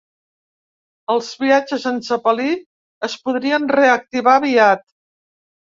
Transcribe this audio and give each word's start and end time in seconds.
Els 1.15 1.27
viatges 1.43 1.85
en 1.91 2.01
zepelí 2.09 2.49
es 3.09 3.19
podrien 3.29 3.71
reactivar 3.77 4.35
aviat. 4.43 4.87